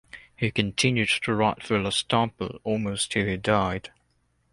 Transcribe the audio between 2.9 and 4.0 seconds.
till he died.